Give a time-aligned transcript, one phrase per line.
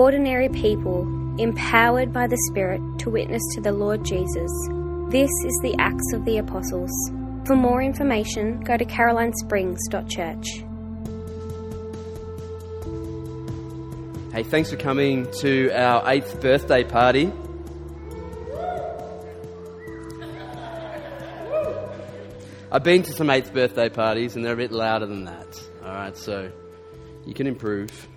[0.00, 1.02] ordinary people
[1.38, 4.50] empowered by the Spirit to witness to the Lord Jesus.
[5.10, 6.90] This is the Acts of the Apostles.
[7.44, 10.46] For more information, go to carolinesprings.church.
[14.32, 17.30] Hey, thanks for coming to our eighth birthday party.
[22.72, 25.62] I've been to some eighth birthday parties and they're a bit louder than that.
[25.84, 26.50] All right, so
[27.26, 28.08] you can improve.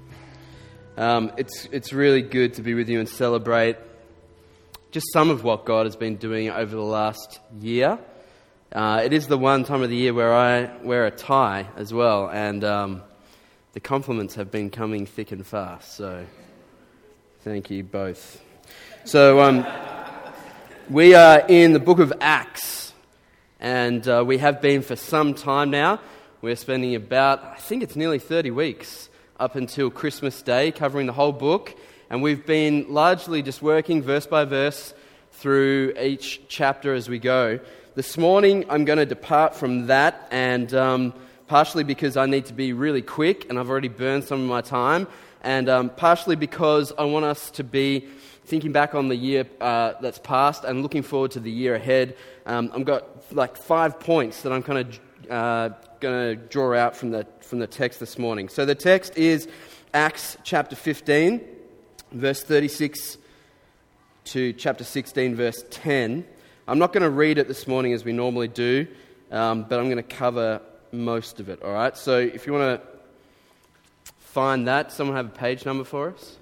[0.96, 3.78] Um, it's, it's really good to be with you and celebrate
[4.92, 7.98] just some of what God has been doing over the last year.
[8.72, 11.92] Uh, it is the one time of the year where I wear a tie as
[11.92, 13.02] well, and um,
[13.74, 15.96] the compliments have been coming thick and fast.
[15.96, 16.28] So,
[17.42, 18.40] thank you both.
[19.04, 19.66] So, um,
[20.92, 22.94] we are in the book of Acts,
[23.60, 26.00] and uh, we have been for some time now.
[26.44, 29.10] We're spending about, I think it's nearly 30 weeks
[29.44, 31.76] up until Christmas Day, covering the whole book.
[32.10, 34.94] And we've been largely just working verse by verse
[35.34, 37.60] through each chapter as we go.
[37.96, 41.14] This morning, I'm going to depart from that, and um,
[41.48, 44.62] partially because I need to be really quick and I've already burned some of my
[44.62, 45.08] time,
[45.42, 48.08] and um, partially because I want us to be
[48.46, 52.16] thinking back on the year uh, that's passed and looking forward to the year ahead.
[52.46, 55.70] Um, I've got like five points that I'm kind of uh,
[56.04, 58.50] going to draw out from the, from the text this morning.
[58.50, 59.48] So the text is
[59.94, 61.40] Acts chapter 15,
[62.12, 63.18] verse 36
[64.26, 66.26] to chapter 16, verse 10.
[66.68, 68.86] I'm not going to read it this morning as we normally do,
[69.32, 71.96] um, but I'm going to cover most of it, all right?
[71.96, 72.88] So if you want to
[74.20, 76.36] find that, someone have a page number for us?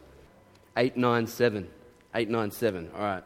[0.75, 1.69] 897.
[2.15, 3.23] 897, all right.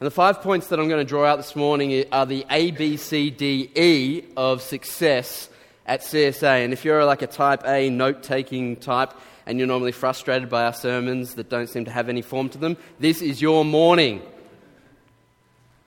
[0.00, 2.70] And the five points that I'm going to draw out this morning are the A,
[2.70, 5.48] B, C, D, E of success
[5.86, 6.62] at CSA.
[6.62, 9.12] And if you're like a type A note taking type
[9.44, 12.58] and you're normally frustrated by our sermons that don't seem to have any form to
[12.58, 14.22] them, this is your morning.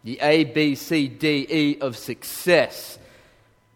[0.04, 3.00] The A, B, C, D, E of success.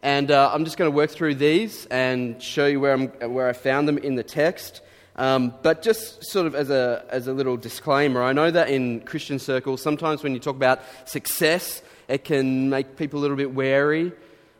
[0.02, 3.48] And uh, I'm just going to work through these and show you where, I'm, where
[3.48, 4.82] I found them in the text.
[5.18, 9.00] Um, but just sort of as a, as a little disclaimer, I know that in
[9.02, 13.54] Christian circles, sometimes when you talk about success, it can make people a little bit
[13.54, 14.12] wary.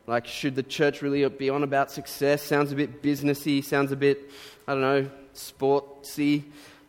[0.08, 2.42] Like, should the church really be on about success?
[2.42, 4.32] Sounds a bit businessy, sounds a bit,
[4.68, 6.44] I don't know, sportsy.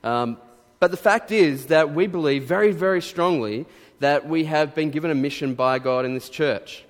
[0.04, 0.38] Um,
[0.78, 3.66] but the fact is that we believe very, very strongly
[3.98, 6.84] that we have been given a mission by God in this church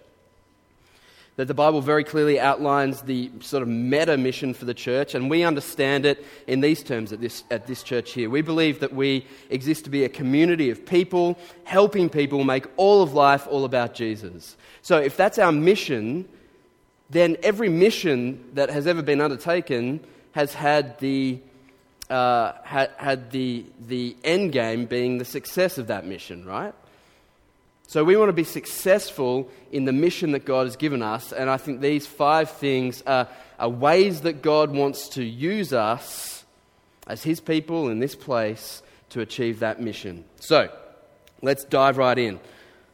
[1.37, 5.29] that the Bible very clearly outlines the sort of meta mission for the church, and
[5.29, 8.31] we understand it in these terms at this, at this church here.
[8.31, 13.03] We believe that we exist to be a community of people, helping people make all
[13.03, 14.57] of life all about Jesus.
[14.81, 16.27] So if that's our mission,
[17.11, 20.01] then every mission that has ever been undertaken
[20.33, 21.39] has had the,
[22.09, 26.75] uh, had, had the, the end game being the success of that mission, right?
[27.89, 31.49] So we want to be successful in the mission that God has given us, and
[31.49, 33.29] I think these five things are,
[33.61, 36.45] are ways that God wants to use us
[37.07, 40.25] as His people in this place to achieve that mission.
[40.41, 40.69] So
[41.43, 42.41] let's dive right in.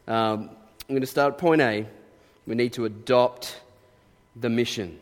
[0.07, 0.51] Um,
[0.89, 1.87] I'm going to start at point A.
[2.47, 3.61] We need to adopt
[4.37, 4.99] the mission.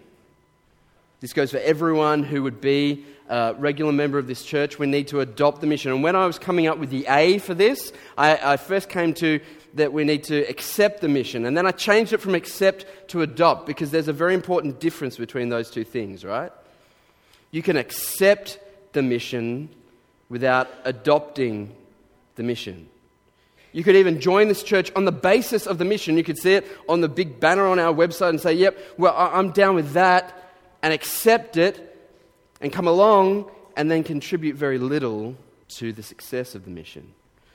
[1.20, 4.78] This goes for everyone who would be a regular member of this church.
[4.78, 5.92] We need to adopt the mission.
[5.92, 9.14] And when I was coming up with the A for this, I, I first came
[9.14, 9.40] to
[9.74, 11.44] that we need to accept the mission.
[11.44, 15.16] And then I changed it from accept to adopt because there's a very important difference
[15.16, 16.52] between those two things, right?
[17.50, 18.58] You can accept
[18.92, 19.68] the mission
[20.28, 21.74] without adopting
[22.36, 22.88] the mission.
[23.72, 26.16] You could even join this church on the basis of the mission.
[26.16, 29.14] You could see it on the big banner on our website and say, Yep, well,
[29.16, 30.36] I'm down with that,
[30.82, 31.86] and accept it
[32.60, 35.36] and come along and then contribute very little
[35.68, 37.12] to the success of the mission.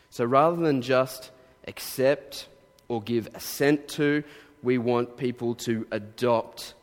[0.09, 1.31] So rather than just
[1.67, 2.47] accept
[2.87, 4.23] or give assent to.
[4.63, 6.73] We want people to adopt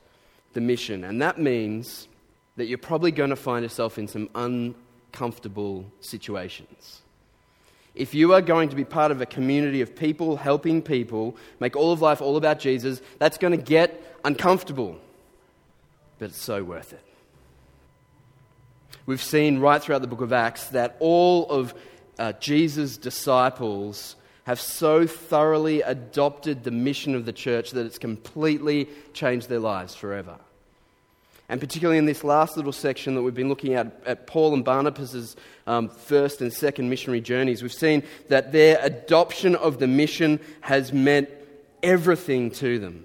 [0.52, 1.04] the mission.
[1.04, 2.08] And that means
[2.56, 7.02] that you're probably going to find yourself in some uncomfortable situations.
[7.94, 11.76] If you are going to be part of a community of people helping people make
[11.76, 14.98] all of life all about Jesus, that's going to get uncomfortable.
[16.18, 17.04] But it's so worth it.
[19.04, 21.74] We've seen right throughout the book of Acts that all of
[22.18, 28.88] uh, Jesus' disciples have so thoroughly adopted the mission of the church that it's completely
[29.12, 30.36] changed their lives forever.
[31.48, 34.64] And particularly in this last little section that we've been looking at, at Paul and
[34.64, 35.36] Barnabas'
[35.66, 40.92] um, first and second missionary journeys, we've seen that their adoption of the mission has
[40.92, 41.28] meant
[41.82, 43.04] everything to them.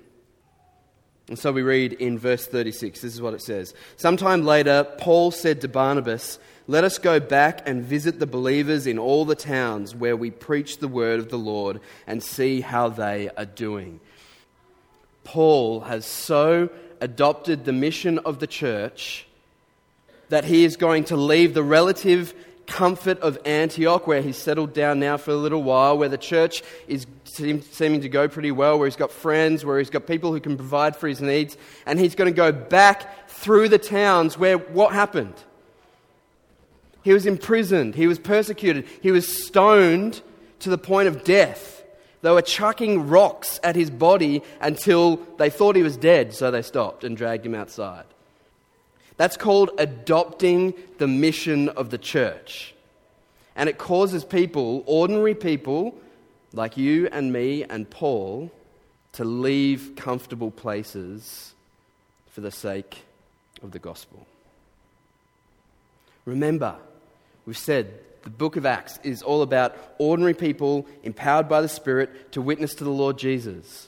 [1.28, 3.74] And so we read in verse 36, this is what it says.
[3.98, 9.00] Sometime later, Paul said to Barnabas, Let us go back and visit the believers in
[9.00, 13.30] all the towns where we preach the word of the Lord and see how they
[13.38, 14.02] are doing.
[15.24, 16.70] Paul has so
[17.00, 19.28] adopted the mission of the church
[20.28, 22.34] that he is going to leave the relative
[22.66, 26.64] comfort of Antioch, where he's settled down now for a little while, where the church
[26.90, 30.34] is seem, seeming to go pretty well, where he's got friends, where he's got people
[30.34, 31.56] who can provide for his needs,
[31.86, 35.34] and he's going to go back through the towns where what happened?
[37.08, 40.22] He was imprisoned, he was persecuted, he was stoned
[40.60, 41.82] to the point of death.
[42.22, 46.62] They were chucking rocks at his body until they thought he was dead, so they
[46.62, 48.04] stopped and dragged him outside.
[49.16, 52.76] That's called adopting the mission of the church.
[53.56, 55.96] And it causes people, ordinary people
[56.52, 58.52] like you and me and Paul,
[59.14, 61.54] to leave comfortable places
[62.32, 63.06] for the sake
[63.64, 64.28] of the gospel.
[66.26, 66.76] Remember,
[67.48, 67.92] We've said
[68.24, 72.76] the book of Acts is all about ordinary people empowered by the Spirit to witness
[72.76, 73.88] to the Lord Jesus.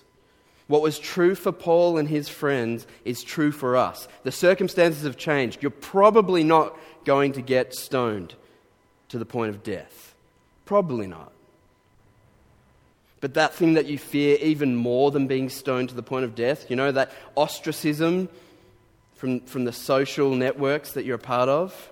[0.68, 4.08] What was true for Paul and his friends is true for us.
[4.24, 5.62] The circumstances have changed.
[5.62, 8.34] You're probably not going to get stoned
[9.10, 10.16] to the point of death.
[10.66, 11.34] Probably not.
[13.20, 16.34] But that thing that you fear even more than being stoned to the point of
[16.34, 18.30] death, you know, that ostracism
[19.16, 21.92] from, from the social networks that you're a part of,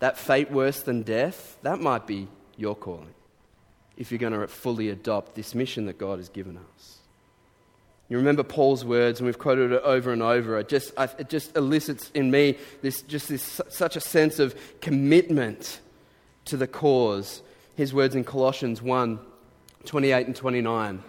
[0.00, 3.14] that fate worse than death, that might be your calling
[3.96, 6.96] if you're going to fully adopt this mission that God has given us.
[8.08, 10.58] You remember Paul's words, and we've quoted it over and over.
[10.58, 15.80] It just, it just elicits in me this, just this, such a sense of commitment
[16.46, 17.42] to the cause.
[17.76, 19.20] His words in Colossians 1
[19.84, 21.02] 28 and 29.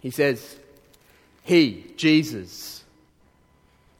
[0.00, 0.56] He says,
[1.42, 2.83] He, Jesus,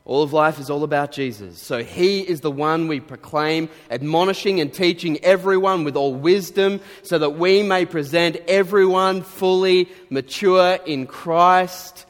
[0.07, 1.59] all of life is all about Jesus.
[1.59, 7.19] So he is the one we proclaim, admonishing and teaching everyone with all wisdom, so
[7.19, 12.05] that we may present everyone fully mature in Christ.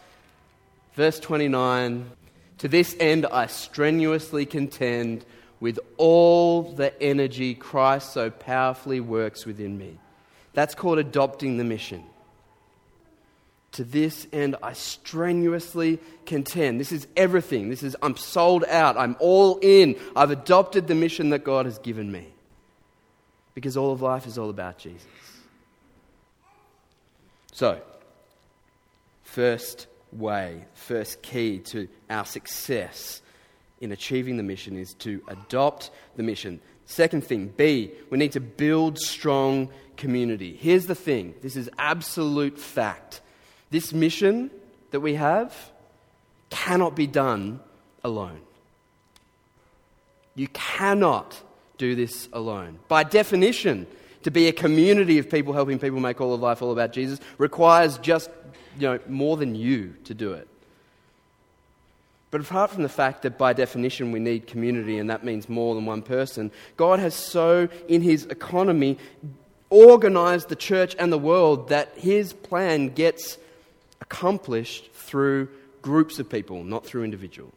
[0.94, 2.10] Verse 29
[2.58, 5.24] To this end I strenuously contend
[5.60, 9.98] with all the energy Christ so powerfully works within me.
[10.52, 12.02] That's called adopting the mission.
[13.74, 16.78] To this end, I strenuously contend.
[16.78, 17.70] This is everything.
[17.70, 18.96] This is, I'm sold out.
[18.96, 19.96] I'm all in.
[20.14, 22.28] I've adopted the mission that God has given me.
[23.52, 25.06] Because all of life is all about Jesus.
[27.52, 27.80] So,
[29.24, 33.22] first way, first key to our success
[33.80, 36.60] in achieving the mission is to adopt the mission.
[36.86, 40.56] Second thing, B, we need to build strong community.
[40.60, 43.20] Here's the thing this is absolute fact.
[43.74, 44.52] This mission
[44.92, 45.52] that we have
[46.48, 47.58] cannot be done
[48.04, 48.38] alone.
[50.36, 51.36] You cannot
[51.76, 52.78] do this alone.
[52.86, 53.88] By definition,
[54.22, 57.18] to be a community of people helping people make all of life all about Jesus
[57.36, 58.30] requires just
[58.78, 60.46] you know, more than you to do it.
[62.30, 65.74] But apart from the fact that by definition we need community and that means more
[65.74, 68.98] than one person, God has so, in His economy,
[69.68, 73.36] organized the church and the world that His plan gets
[74.04, 75.48] accomplished through
[75.82, 77.52] groups of people, not through individual.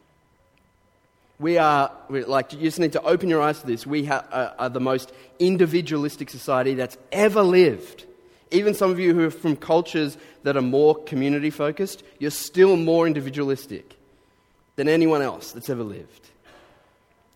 [1.38, 3.86] We are, like, you just need to open your eyes to this.
[3.86, 8.04] We ha- uh, are the most individualistic society that's ever lived.
[8.50, 12.76] Even some of you who are from cultures that are more community focused, you're still
[12.76, 13.94] more individualistic
[14.76, 16.24] than anyone else that's ever lived.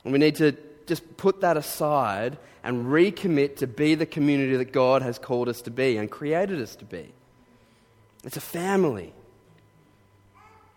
[0.04, 4.72] And we need to just put that aside and recommit to be the community that
[4.72, 7.12] God has called us to be and created us to be.
[8.24, 9.12] It's a family.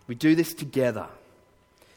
[0.06, 1.06] We do this together.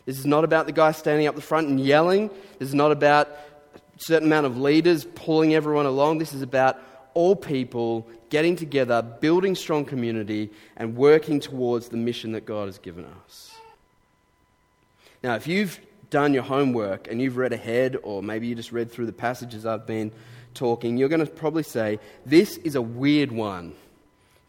[0.06, 2.30] This is not about the guy standing up the front and yelling.
[2.58, 3.28] This is not about
[3.76, 6.18] a certain amount of leaders pulling everyone along.
[6.18, 6.80] This is about
[7.14, 12.78] all people getting together, building strong community, and working towards the mission that God has
[12.78, 13.52] given us.
[15.24, 15.80] Now, if you've
[16.10, 19.66] done your homework and you've read ahead, or maybe you just read through the passages
[19.66, 20.12] I've been
[20.54, 23.74] talking, you're going to probably say, This is a weird one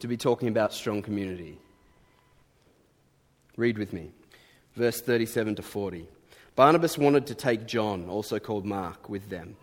[0.00, 1.58] to be talking about strong community.
[3.56, 4.10] Read with me,
[4.74, 6.06] verse 37 to 40.
[6.56, 9.56] Barnabas wanted to take John, also called Mark, with them.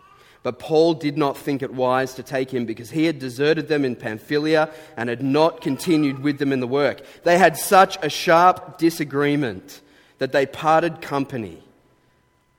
[0.43, 3.83] But Paul did not think it wise to take him because he had deserted them
[3.83, 7.01] in Pamphylia and had not continued with them in the work.
[7.23, 9.81] They had such a sharp disagreement
[10.19, 11.61] that they parted company.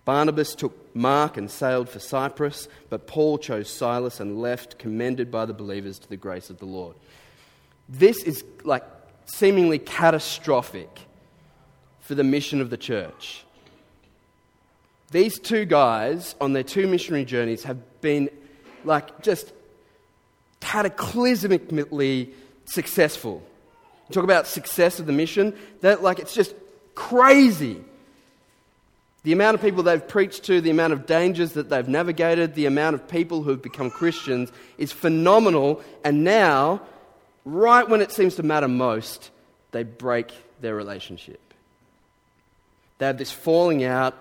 [0.04, 5.46] Barnabas took Mark and sailed for Cyprus, but Paul chose Silas and left, commended by
[5.46, 6.96] the believers to the grace of the Lord.
[7.88, 8.84] This is like
[9.26, 10.88] seemingly catastrophic
[12.00, 13.44] for the mission of the church.
[15.10, 18.28] These two guys on their two missionary journeys have been
[18.84, 19.52] like just
[20.60, 22.32] cataclysmically
[22.66, 23.42] successful.
[24.08, 26.54] You talk about success of the mission, that like it's just
[26.94, 27.82] crazy.
[29.24, 32.66] The amount of people they've preached to, the amount of dangers that they've navigated, the
[32.66, 35.82] amount of people who have become Christians is phenomenal.
[36.04, 36.80] And now,
[37.48, 39.30] right when it seems to matter most,
[39.72, 41.40] they break their relationship.
[42.98, 44.14] They have this falling out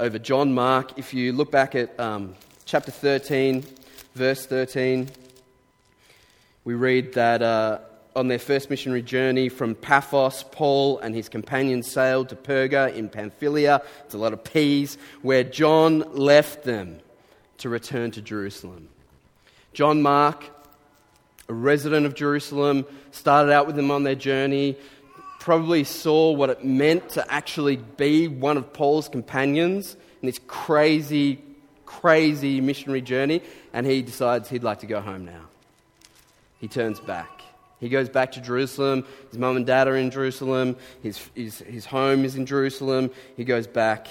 [0.00, 0.98] over John Mark.
[0.98, 2.34] If you look back at um,
[2.64, 3.64] chapter 13,
[4.14, 5.08] verse 13,
[6.64, 7.78] we read that uh,
[8.16, 13.08] on their first missionary journey from Paphos, Paul and his companions sailed to Perga in
[13.08, 13.82] Pamphylia.
[14.04, 17.00] It's a lot of P's, where John left them
[17.58, 18.88] to return to Jerusalem.
[19.72, 20.44] John Mark,
[21.48, 24.76] a resident of Jerusalem, started out with them on their journey,
[25.38, 31.42] probably saw what it meant to actually be one of Paul's companions in this crazy,
[31.84, 35.46] crazy missionary journey, and he decides he'd like to go home now.
[36.58, 37.42] He turns back.
[37.80, 39.04] He goes back to Jerusalem.
[39.30, 40.76] His mum and dad are in Jerusalem.
[41.02, 43.10] His, his, his home is in Jerusalem.
[43.36, 44.06] He goes back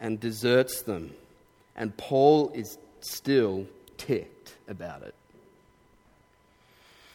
[0.00, 1.12] and deserts them.
[1.76, 3.66] And Paul is still
[3.98, 5.14] ticked about it.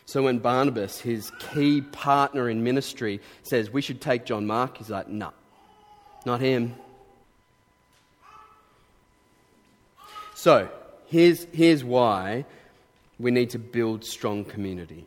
[0.08, 4.90] So when Barnabas, his key partner in ministry, says, We should take John Mark, he's
[4.90, 5.34] like, No,
[6.26, 6.76] not him.
[10.34, 10.70] So
[11.08, 12.46] here's, here's why
[13.20, 15.04] we need to build strong community.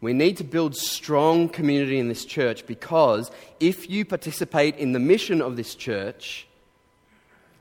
[0.00, 5.00] We need to build strong community in this church because if you participate in the
[5.00, 6.46] mission of this church,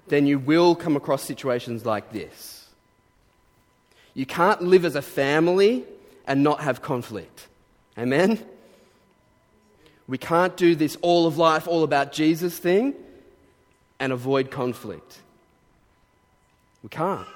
[0.07, 2.69] then you will come across situations like this.
[4.13, 5.83] You can't live as a family
[6.27, 7.47] and not have conflict.
[7.97, 8.43] Amen?
[10.07, 12.93] We can't do this all of life, all about Jesus thing
[13.99, 15.19] and avoid conflict.
[16.83, 17.27] We can't.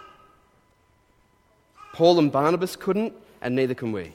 [1.94, 4.14] Paul and Barnabas couldn't, and neither can we.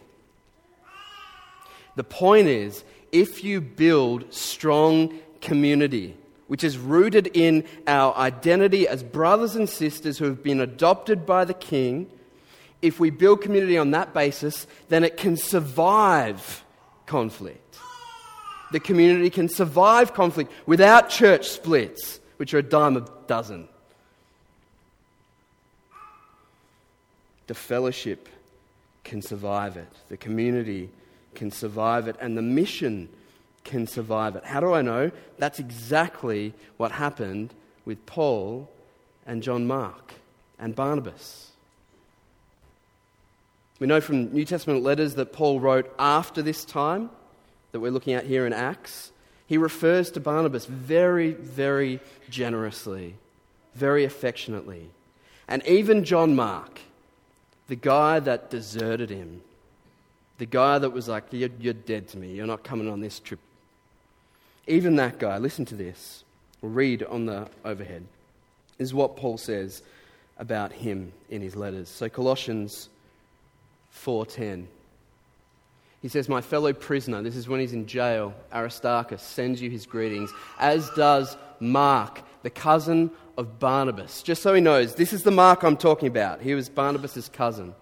[1.97, 6.17] The point is, if you build strong community,
[6.47, 11.45] which is rooted in our identity as brothers and sisters who have been adopted by
[11.45, 12.09] the King,
[12.87, 16.65] if we build community on that basis, then it can survive
[17.07, 17.79] conflict.
[18.73, 23.69] The community can survive conflict without church splits, which are a dime a dozen.
[27.47, 28.29] The fellowship
[29.05, 30.91] can survive it, the community
[31.35, 33.09] can survive it, and the mission
[33.63, 34.45] can survive it.
[34.45, 35.13] How do I know?
[35.39, 38.69] That's exactly what happened with Paul
[39.27, 40.15] and John Mark
[40.59, 41.51] and Barnabas.
[43.79, 47.11] We know from New Testament letters that Paul wrote after this time
[47.73, 49.13] that we're looking at here in Acts.
[49.47, 53.15] He refers to Barnabas very, very generously,
[53.75, 54.89] very affectionately.
[55.47, 56.81] And even John Mark,
[57.69, 59.43] the guy that deserted him,
[60.39, 63.21] the guy that was like, you're, you're dead to me, you're not coming on this
[63.21, 63.41] trip.
[64.67, 66.25] Even that guy, listen to this.
[66.63, 68.05] Read on the overhead.
[68.79, 69.83] Is what Paul says
[70.39, 71.89] about him in his letters.
[71.89, 72.89] So Colossians
[74.05, 74.69] 4:10.
[76.03, 79.87] He says, "My fellow prisoner, this is when he's in jail, Aristarchus sends you his
[79.87, 84.23] greetings, as does Mark, the cousin of Barnabas.
[84.23, 86.41] Just so he knows, this is the Mark I'm talking about.
[86.41, 87.75] He was Barnabas' cousin.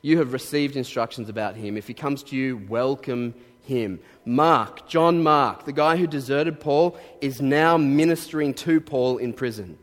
[0.00, 1.76] You have received instructions about him.
[1.76, 4.00] If he comes to you, welcome him.
[4.24, 9.78] Mark, John Mark, the guy who deserted Paul, is now ministering to Paul in prison.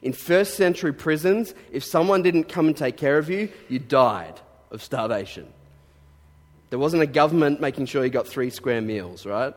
[0.00, 4.40] In first century prisons, if someone didn't come and take care of you, you died
[4.70, 5.46] of starvation.
[6.70, 9.54] There wasn't a government making sure you got three square meals, right?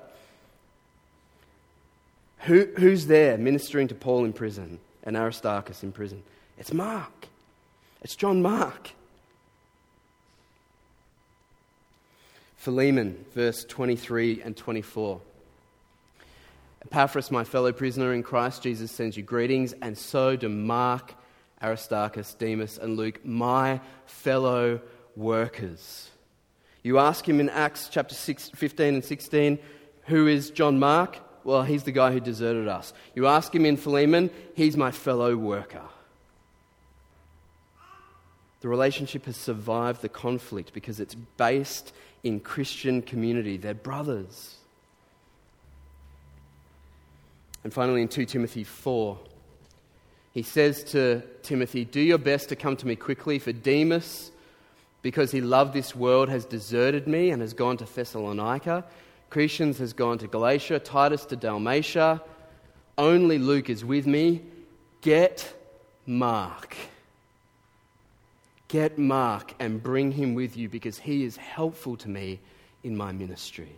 [2.41, 6.24] Who, who's there ministering to Paul in prison and Aristarchus in prison?
[6.58, 7.27] It's Mark.
[8.01, 8.91] It's John Mark.
[12.58, 15.20] Philemon, verse 23 and 24.
[16.86, 21.13] Epaphras, my fellow prisoner in Christ Jesus, sends you greetings, and so do Mark,
[21.62, 24.80] Aristarchus, Demas, and Luke, my fellow
[25.15, 26.10] workers.
[26.84, 29.60] You ask him in Acts chapter 6, 15 and 16,
[30.06, 31.18] who is John Mark?
[31.44, 32.94] Well, he's the guy who deserted us.
[33.15, 35.84] You ask him in Philemon, he's my fellow worker.
[38.62, 43.58] The relationship has survived the conflict because it's based in Christian community.
[43.58, 44.56] They're brothers.
[47.63, 49.18] And finally, in 2 Timothy 4,
[50.34, 54.31] he says to Timothy, Do your best to come to me quickly, for Demas,
[55.01, 58.86] because he loved this world, has deserted me and has gone to Thessalonica.
[59.31, 62.22] Crescens has gone to Galatia, Titus to Dalmatia.
[62.98, 64.41] only Luke is with me,
[65.01, 65.53] get
[66.05, 66.75] Mark.
[68.67, 72.39] Get Mark and bring him with you because he is helpful to me
[72.84, 73.75] in my ministry.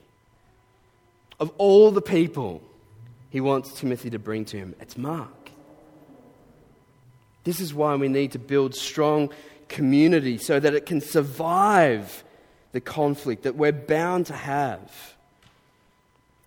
[1.39, 2.61] Of all the people
[3.29, 5.29] he wants Timothy to bring to him, it's Mark.
[7.43, 9.31] This is why we need to build strong
[9.69, 12.23] community so that it can survive
[12.71, 15.15] the conflict that we're bound to have.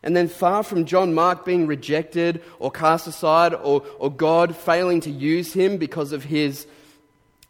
[0.03, 5.01] And then, far from John Mark being rejected or cast aside or, or God failing
[5.01, 6.67] to use him because of his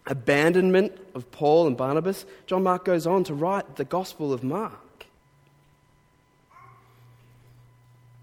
[0.07, 5.07] abandonment of Paul and Barnabas, John Mark goes on to write the Gospel of Mark.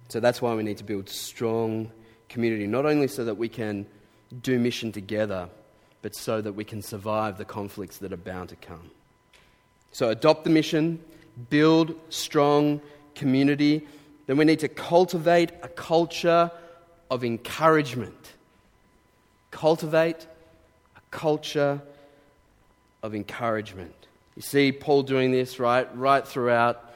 [0.09, 1.91] So that's why we need to build strong
[2.29, 3.85] community, not only so that we can
[4.41, 5.49] do mission together,
[6.03, 8.91] but so that we can survive the conflicts that are bound to come.
[9.93, 10.99] So adopt the mission,
[11.49, 12.81] build strong
[13.15, 13.87] community.
[14.27, 16.51] Then we need to cultivate a culture
[17.09, 18.33] of encouragement.
[19.49, 20.27] Cultivate
[20.97, 21.81] a culture
[23.01, 23.93] of encouragement.
[24.35, 25.87] You see Paul doing this, right?
[25.95, 26.91] Right throughout.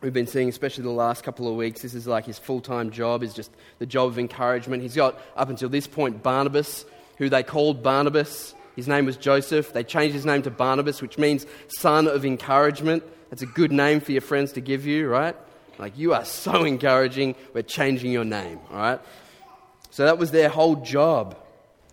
[0.00, 2.90] We've been seeing, especially the last couple of weeks, this is like his full time
[2.90, 3.50] job, is just
[3.80, 4.82] the job of encouragement.
[4.82, 6.86] He's got, up until this point, Barnabas,
[7.18, 8.54] who they called Barnabas.
[8.76, 9.72] His name was Joseph.
[9.72, 13.02] They changed his name to Barnabas, which means son of encouragement.
[13.30, 15.36] That's a good name for your friends to give you, right?
[15.78, 19.00] Like, you are so encouraging, we're changing your name, all right?
[19.90, 21.36] So that was their whole job,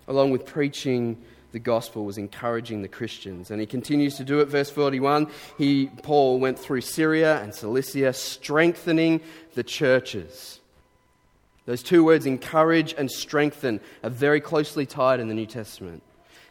[0.07, 3.51] along with preaching the gospel, was encouraging the Christians.
[3.51, 4.45] And he continues to do it.
[4.45, 9.21] Verse 41 he, Paul went through Syria and Cilicia, strengthening
[9.53, 10.60] the churches.
[11.65, 16.01] Those two words, encourage and strengthen, are very closely tied in the New Testament.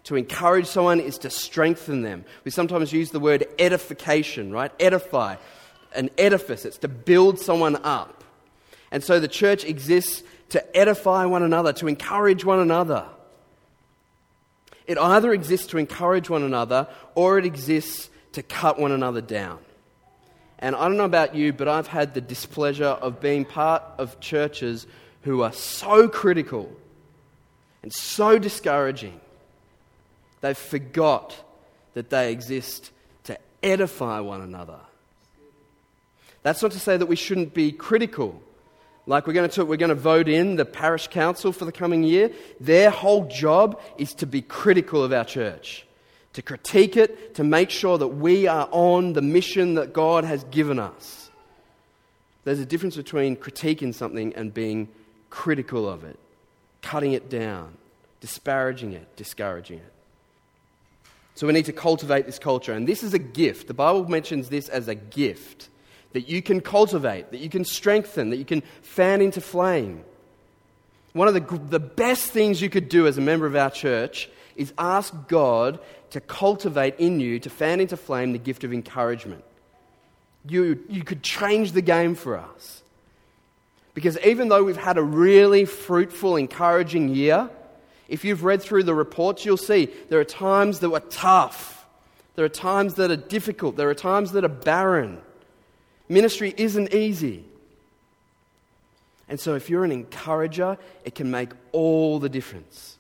[0.05, 2.25] To encourage someone is to strengthen them.
[2.45, 4.73] We sometimes use the word edification, right?
[4.81, 5.37] Edify.
[5.95, 8.23] An edifice, it's to build someone up.
[8.93, 13.07] And so the church exists to edify one another, to encourage one another.
[14.87, 19.59] It either exists to encourage one another or it exists to cut one another down.
[20.61, 24.21] And I don't know about you, but I've had the displeasure of being part of
[24.21, 24.87] churches
[25.23, 26.71] who are so critical
[27.83, 29.21] and so discouraging.
[30.43, 31.35] They've forgot
[31.95, 32.91] that they exist
[33.25, 34.79] to edify one another.
[36.43, 38.41] That's not to say that we shouldn't be critical.
[39.07, 42.03] Like we're going to, we're going to vote in the parish council for the coming
[42.03, 42.31] year.
[42.61, 45.87] Their whole job is to be critical of our church,
[46.33, 50.45] to critique it, to make sure that we are on the mission that God has
[50.45, 51.31] given us.
[52.45, 54.89] There's a difference between critiquing something and being
[55.29, 56.19] critical of it,
[56.83, 57.77] cutting it down,
[58.21, 59.93] disparaging it, discouraging it.
[61.35, 62.73] So we need to cultivate this culture.
[62.73, 63.67] And this is a gift.
[63.67, 65.69] The Bible mentions this as a gift
[66.13, 70.05] that you can cultivate, that you can strengthen, that you can fan into flame.
[71.13, 74.29] One of the, the best things you could do as a member of our church
[74.57, 75.79] is ask God
[76.11, 79.45] to cultivate in you, to fan into flame, the gift of encouragement.
[80.47, 82.83] You, you could change the game for us.
[83.95, 87.51] Because even though we've had a really fruitful, encouraging year,
[88.09, 91.87] if you've read through the reports, you'll see there are times that were tough.
[92.35, 93.77] There are times that are difficult.
[93.77, 95.21] There are times that are barren.
[96.09, 97.45] Ministry isn't easy.
[99.29, 102.99] And so, if you're an encourager, it can make all the difference.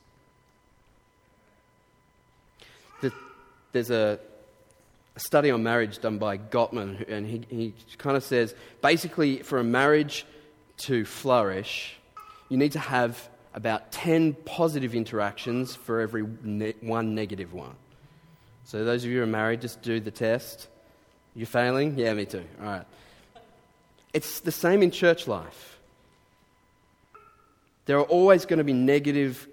[3.73, 4.19] There's a,
[5.17, 9.65] study on marriage done by Gottman, and he, he kind of says basically, for a
[9.65, 10.25] marriage
[10.79, 11.97] to flourish,
[12.49, 17.75] you need to have about 10 positive interactions for every ne- one negative one.
[18.65, 20.69] So, those of you who are married, just do the test.
[21.35, 21.99] You're failing?
[21.99, 22.45] Yeah, me too.
[22.61, 22.87] All right.
[24.13, 25.79] It's the same in church life.
[27.87, 29.49] There are always going to be negative,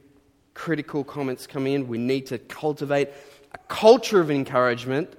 [0.53, 1.87] critical comments coming in.
[1.87, 3.09] We need to cultivate
[3.51, 5.13] a culture of encouragement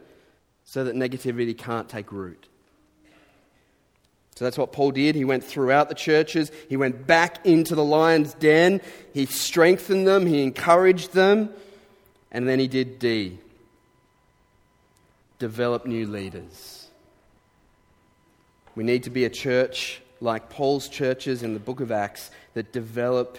[0.65, 2.49] so that negativity can't take root.
[4.37, 5.17] So that's what Paul did.
[5.17, 8.81] He went throughout the churches, he went back into the lion's den,
[9.13, 11.51] he strengthened them, he encouraged them,
[12.31, 13.39] and then he did D
[15.39, 16.89] develop new leaders.
[18.75, 22.73] We need to be a church like Paul's churches in the book of Acts that
[22.73, 23.39] develop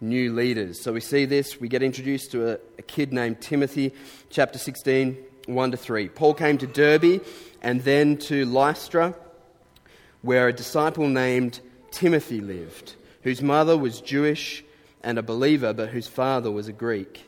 [0.00, 0.80] new leaders.
[0.80, 1.60] So we see this.
[1.60, 3.92] We get introduced to a, a, kid named Timothy,
[4.30, 6.08] chapter 16, 1 to 3.
[6.08, 7.22] Paul came to Derbe
[7.62, 9.14] and then to Lystra
[10.22, 14.64] where a disciple named Timothy lived, whose mother was Jewish
[15.02, 17.24] and a believer, but whose father was a Greek.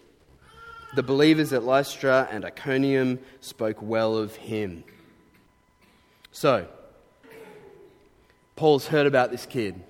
[0.96, 4.82] The believers at Lystra and Iconium spoke well of him.
[6.32, 6.66] So,
[8.56, 9.82] Paul's heard about this kid.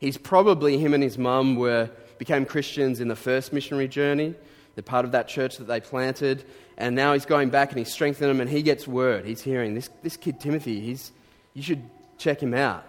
[0.00, 4.34] He's probably, him and his mum were, became Christians in the first missionary journey.
[4.74, 6.44] They're part of that church that they planted.
[6.76, 9.24] And now he's going back and he's strengthening them and he gets word.
[9.24, 11.12] He's hearing this, this kid, Timothy, he's,
[11.54, 11.82] you should
[12.18, 12.84] check him out.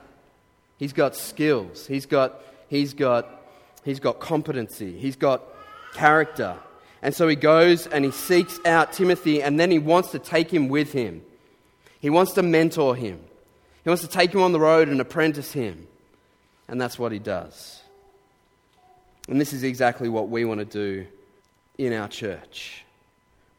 [0.78, 1.88] He's got skills.
[1.88, 3.26] He's got, he's got,
[3.86, 5.00] he's got competency.
[5.00, 5.44] He's got
[5.94, 6.58] character.
[7.02, 10.54] And so he goes and he seeks out Timothy and then he wants to take
[10.54, 11.22] him with him.
[12.02, 13.22] He wants to mentor him.
[13.86, 15.88] He wants to take him on the road and apprentice him.
[16.68, 17.81] And that's what he does.
[19.28, 21.06] And this is exactly what we want to do
[21.78, 22.84] in our church.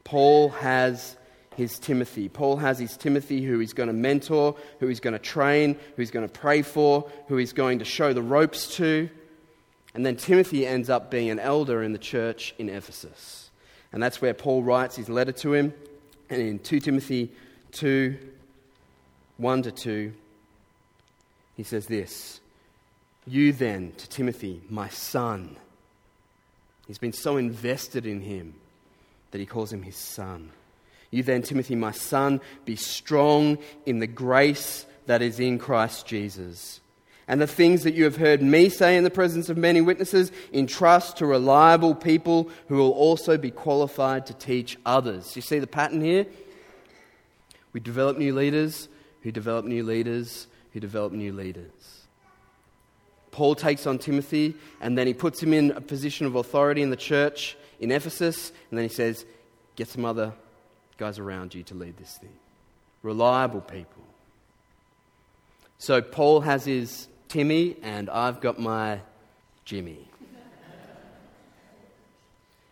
[0.03, 1.15] Paul has
[1.55, 2.29] his Timothy.
[2.29, 6.01] Paul has his Timothy who he's going to mentor, who he's going to train, who
[6.01, 9.09] he's going to pray for, who he's going to show the ropes to.
[9.93, 13.51] And then Timothy ends up being an elder in the church in Ephesus.
[13.91, 15.73] And that's where Paul writes his letter to him.
[16.29, 17.31] And in 2 Timothy
[17.73, 18.17] 2
[19.37, 20.13] 1 to 2,
[21.55, 22.39] he says this
[23.25, 25.55] You then, to Timothy, my son.
[26.87, 28.55] He's been so invested in him
[29.31, 30.51] that he calls him his son.
[31.11, 36.81] You then, Timothy, my son, be strong in the grace that is in Christ Jesus.
[37.27, 40.31] And the things that you have heard me say in the presence of many witnesses,
[40.51, 45.35] entrust to reliable people who will also be qualified to teach others.
[45.35, 46.25] You see the pattern here?
[47.71, 48.89] We develop new leaders
[49.21, 52.02] who develop new leaders who develop new leaders.
[53.33, 56.91] Paul takes on Timothy and then he puts him in a position of authority in
[56.91, 59.25] the church in Ephesus, and then he says,
[59.75, 60.31] Get some other
[60.97, 62.31] guys around you to lead this thing.
[63.01, 64.03] Reliable people.
[65.79, 68.99] So Paul has his Timmy, and I've got my
[69.65, 70.07] Jimmy.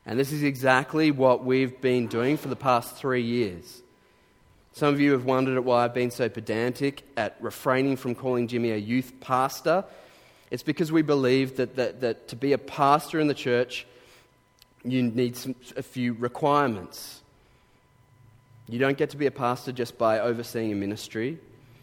[0.05, 3.81] And this is exactly what we've been doing for the past three years.
[4.73, 8.47] Some of you have wondered at why I've been so pedantic at refraining from calling
[8.47, 9.83] Jimmy a youth pastor.
[10.51, 13.87] It's because we believe that, that, that to be a pastor in the church,
[14.83, 17.21] you need some, a few requirements.
[18.67, 21.39] You don't get to be a pastor just by overseeing a ministry.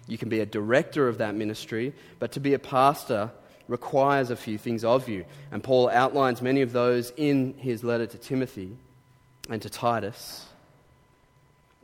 [0.07, 3.31] You can be a director of that ministry, but to be a pastor
[3.69, 5.25] requires a few things of you.
[5.51, 8.77] And Paul outlines many of those in his letter to Timothy
[9.49, 10.45] and to Titus.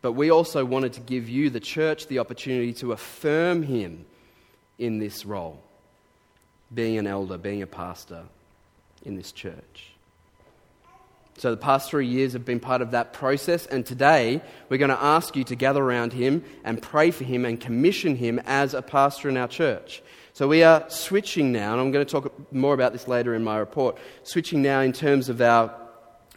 [0.03, 4.05] But we also wanted to give you, the church, the opportunity to affirm him
[4.79, 5.63] in this role
[6.73, 8.25] being an elder, being a pastor
[9.05, 9.95] in this church.
[11.37, 14.91] So, the past three years have been part of that process, and today we're going
[14.91, 18.73] to ask you to gather around him and pray for him and commission him as
[18.73, 20.01] a pastor in our church.
[20.33, 23.43] So, we are switching now, and I'm going to talk more about this later in
[23.43, 25.75] my report, switching now in terms of our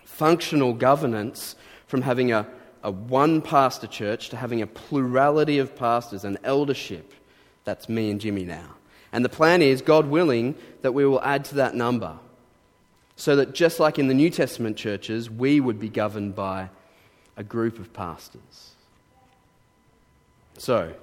[0.03, 2.47] functional governance from having a,
[2.81, 7.13] a one pastor church to having a plurality of pastors and eldership.
[7.65, 8.76] That's me and Jimmy now.
[9.11, 12.17] And the plan is, God willing, that we will add to that number
[13.15, 16.69] so that just like in the New Testament churches, we would be governed by
[17.35, 18.71] a group of pastors.
[20.57, 20.93] So,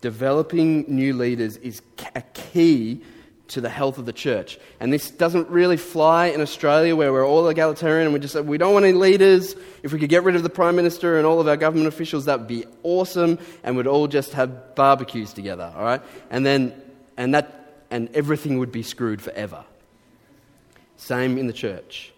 [0.00, 1.82] developing new leaders is
[2.14, 3.02] a key
[3.48, 4.58] to the health of the church.
[4.80, 8.40] And this doesn't really fly in Australia where we're all egalitarian and we just say,
[8.40, 9.54] we don't want any leaders.
[9.82, 12.24] If we could get rid of the Prime Minister and all of our government officials,
[12.24, 16.02] that would be awesome and we'd all just have barbecues together, all right?
[16.30, 16.82] And then,
[17.16, 19.64] and that, and everything would be screwed forever.
[20.96, 22.12] Same in the church.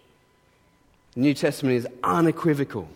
[1.13, 2.87] The New Testament is unequivocal.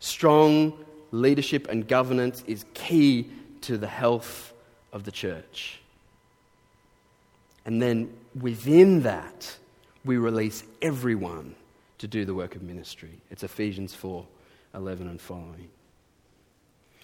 [0.00, 0.72] Strong
[1.12, 3.28] leadership and governance is key
[3.62, 4.52] to the health
[4.92, 5.80] of the church.
[7.64, 9.56] And then within that,
[10.04, 11.54] we release everyone
[11.98, 13.20] to do the work of ministry.
[13.30, 14.26] It's Ephesians 4
[14.74, 15.68] 11 and following.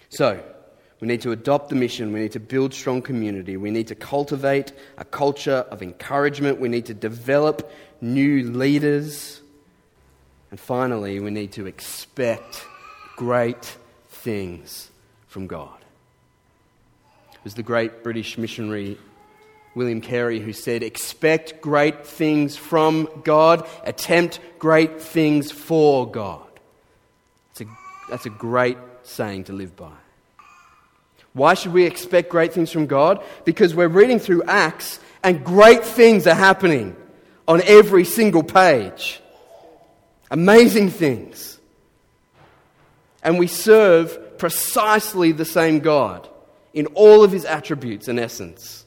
[0.09, 0.41] So,
[0.99, 2.11] we need to adopt the mission.
[2.11, 3.55] We need to build strong community.
[3.55, 6.59] We need to cultivate a culture of encouragement.
[6.59, 9.41] We need to develop new leaders.
[10.49, 12.65] And finally, we need to expect
[13.15, 13.77] great
[14.09, 14.89] things
[15.27, 15.77] from God.
[17.33, 18.97] It was the great British missionary
[19.75, 26.41] William Carey who said, Expect great things from God, attempt great things for God.
[27.49, 27.75] That's a,
[28.09, 29.93] that's a great saying to live by.
[31.37, 33.23] Why should we expect great things from God?
[33.45, 36.95] Because we're reading through Acts and great things are happening
[37.47, 39.21] on every single page.
[40.31, 41.59] Amazing things.
[43.23, 46.27] And we serve precisely the same God
[46.73, 48.85] in all of his attributes and essence.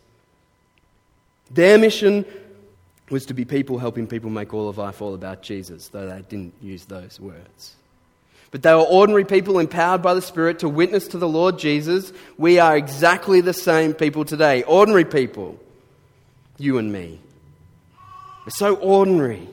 [1.50, 2.24] Their mission
[3.10, 6.22] was to be people helping people make all of life all about Jesus, though they
[6.22, 7.76] didn't use those words.
[8.50, 12.12] But they were ordinary people empowered by the Spirit to witness to the Lord Jesus.
[12.36, 14.64] We are exactly the same people today.
[14.64, 15.58] Ordinary people.
[16.58, 17.20] You and me.
[18.44, 19.48] We're so ordinary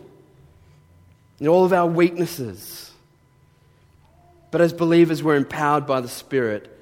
[1.39, 2.91] in all of our weaknesses.
[4.49, 6.73] But as believers, we're empowered by the Spirit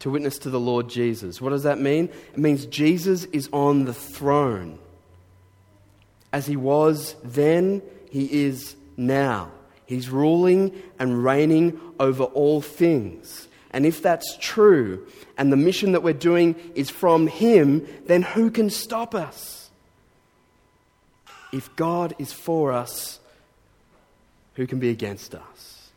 [0.00, 1.40] to witness to the Lord Jesus.
[1.40, 2.10] What does that mean?
[2.32, 4.78] It means Jesus is on the throne.
[6.30, 9.50] As he was then, he is now.
[9.86, 13.48] He's ruling and reigning over all things.
[13.70, 18.50] And if that's true, and the mission that we're doing is from Him, then who
[18.50, 19.68] can stop us?
[21.52, 23.18] If God is for us,
[24.54, 25.90] who can be against us?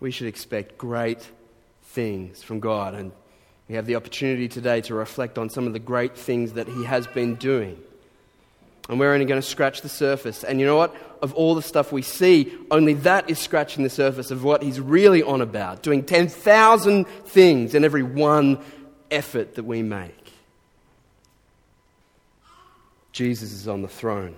[0.00, 1.28] We should expect great
[1.84, 3.12] things from God, and
[3.68, 6.84] we have the opportunity today to reflect on some of the great things that He
[6.84, 7.78] has been doing.
[8.92, 10.44] And we're only going to scratch the surface.
[10.44, 10.94] And you know what?
[11.22, 14.78] Of all the stuff we see, only that is scratching the surface of what he's
[14.78, 18.62] really on about, doing 10,000 things in every one
[19.10, 20.34] effort that we make.
[23.12, 24.36] Jesus is on the throne.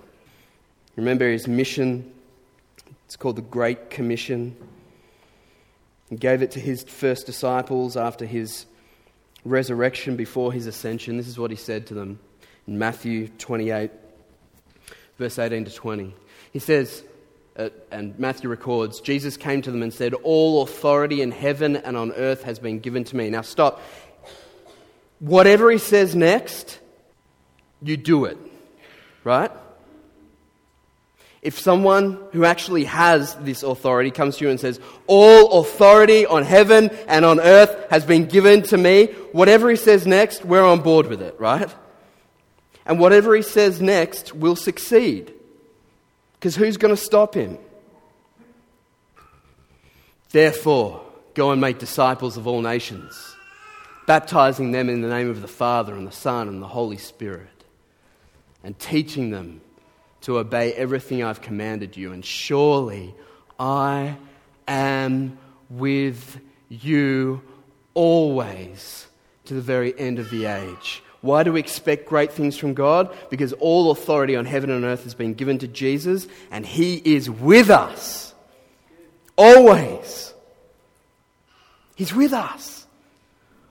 [0.95, 2.13] Remember his mission?
[3.07, 4.55] It's called the Great Commission.
[6.09, 8.67] He gave it to his first disciples after his
[9.43, 11.17] resurrection, before his ascension.
[11.17, 12.19] This is what he said to them
[12.69, 13.91] in Matthew 28
[15.17, 16.13] verse 18 to 20.
[16.51, 17.03] He says,
[17.57, 21.95] uh, and Matthew records, Jesus came to them and said, All authority in heaven and
[21.95, 23.29] on earth has been given to me.
[23.29, 23.81] Now stop.
[25.19, 26.79] Whatever he says next,
[27.81, 28.37] you do it.
[29.23, 29.51] Right?
[31.41, 36.43] If someone who actually has this authority comes to you and says, All authority on
[36.43, 40.81] heaven and on earth has been given to me, whatever he says next, we're on
[40.81, 41.73] board with it, right?
[42.85, 45.33] And whatever he says next will succeed.
[46.33, 47.57] Because who's going to stop him?
[50.31, 51.01] Therefore,
[51.33, 53.35] go and make disciples of all nations,
[54.05, 57.63] baptizing them in the name of the Father and the Son and the Holy Spirit,
[58.63, 59.61] and teaching them
[60.21, 62.11] to obey everything I've commanded you.
[62.11, 63.15] And surely
[63.59, 64.17] I
[64.67, 65.37] am
[65.69, 67.41] with you
[67.93, 69.07] always
[69.45, 71.01] to the very end of the age.
[71.25, 73.11] Why do we expect great things from God?
[73.31, 77.29] Because all authority on heaven and earth has been given to Jesus, and He is
[77.29, 78.33] with us.
[79.35, 80.33] Always.
[81.95, 82.85] He's with us.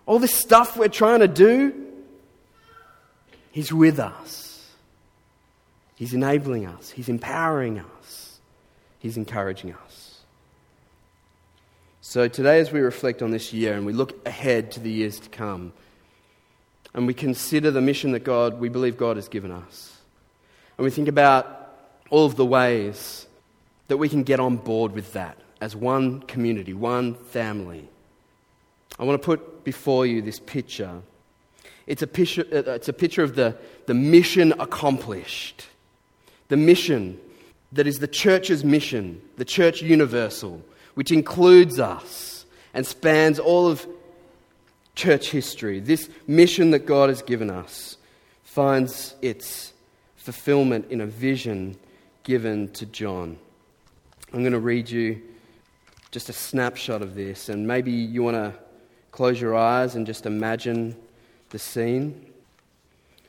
[0.05, 1.73] All this stuff we're trying to do,
[3.53, 4.69] He's with us.
[5.95, 8.41] He's enabling us, He's empowering us,
[8.99, 10.19] He's encouraging us.
[12.01, 15.21] So, today, as we reflect on this year and we look ahead to the years
[15.21, 15.73] to come,
[16.95, 19.99] and we consider the mission that God, we believe God has given us.
[20.79, 21.75] And we think about
[22.09, 23.27] all of the ways
[23.89, 27.89] that we can get on board with that as one community, one family.
[28.99, 31.03] I want to put before you this picture.
[31.87, 35.67] It's a picture, it's a picture of the, the mission accomplished.
[36.49, 37.19] The mission
[37.73, 40.63] that is the church's mission, the church universal,
[40.95, 43.87] which includes us and spans all of
[44.95, 47.97] church history, this mission that God has given us,
[48.43, 49.73] finds its
[50.17, 51.77] fulfillment in a vision
[52.23, 53.39] given to John.
[54.33, 55.21] I'm going to read you
[56.11, 58.55] just a snapshot of this, and maybe you want to
[59.11, 60.97] close your eyes and just imagine
[61.51, 62.33] the scene.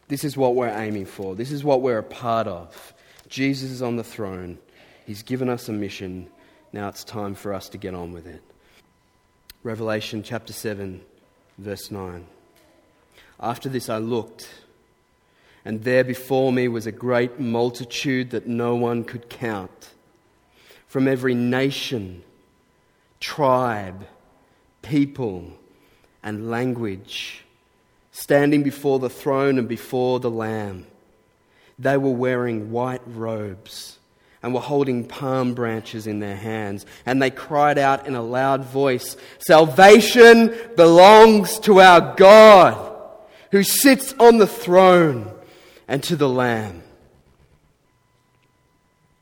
[0.07, 2.93] This is what we're aiming for, this is what we're a part of.
[3.27, 4.59] Jesus is on the throne,
[5.05, 6.29] He's given us a mission.
[6.73, 8.41] Now it's time for us to get on with it.
[9.63, 11.01] Revelation chapter 7
[11.57, 12.25] Verse 9.
[13.39, 14.49] After this I looked,
[15.63, 19.89] and there before me was a great multitude that no one could count,
[20.87, 22.23] from every nation,
[23.19, 24.05] tribe,
[24.81, 25.51] people,
[26.23, 27.43] and language,
[28.11, 30.85] standing before the throne and before the Lamb.
[31.77, 33.99] They were wearing white robes
[34.45, 36.85] and were holding palm branches in their hands.
[37.03, 42.95] And they cried out in a loud voice Salvation belongs to our God
[43.49, 45.33] who sits on the throne
[45.87, 46.83] and to the Lamb.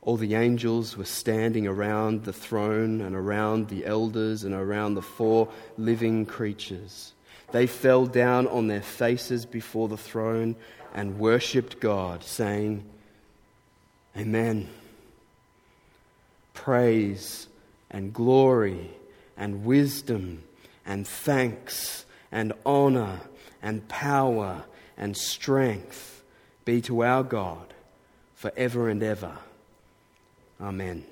[0.02, 5.02] All the angels were standing around the throne and around the elders and around the
[5.02, 7.14] four living creatures.
[7.54, 10.58] They fell down on their faces before the throne
[10.94, 12.84] and worshipped God, saying,
[14.18, 14.68] Amen
[16.54, 17.48] praise
[17.90, 18.92] and glory
[19.38, 20.44] and wisdom
[20.86, 23.22] and thanks and honor
[23.62, 24.64] and power
[24.98, 26.24] and strength
[26.66, 27.74] be to our God
[28.36, 29.38] forever and ever.
[30.62, 31.06] Amen.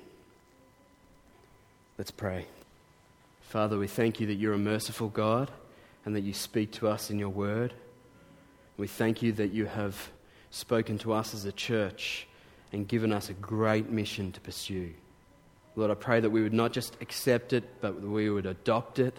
[1.98, 2.46] Let's pray.
[3.42, 5.50] Father, we thank you that you're a merciful God
[6.04, 7.74] and that you speak to us in your word.
[8.76, 10.10] We thank you that you have
[10.50, 12.26] spoken to us as a church
[12.72, 14.92] and given us a great mission to pursue.
[15.74, 19.16] Lord, I pray that we would not just accept it, but we would adopt it,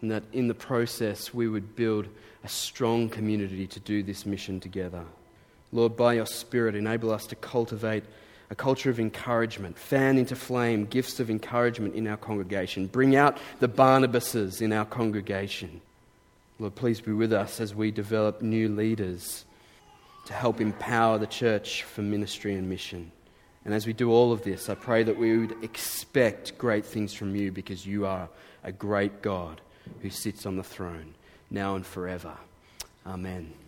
[0.00, 2.06] and that in the process we would build
[2.44, 5.04] a strong community to do this mission together.
[5.72, 8.04] Lord, by your Spirit, enable us to cultivate
[8.50, 13.38] a culture of encouragement, fan into flame gifts of encouragement in our congregation, bring out
[13.58, 15.80] the Barnabases in our congregation.
[16.60, 19.44] Lord, please be with us as we develop new leaders
[20.26, 23.10] to help empower the church for ministry and mission.
[23.66, 27.12] And as we do all of this, I pray that we would expect great things
[27.12, 28.28] from you because you are
[28.62, 29.60] a great God
[30.02, 31.14] who sits on the throne
[31.50, 32.34] now and forever.
[33.04, 33.65] Amen.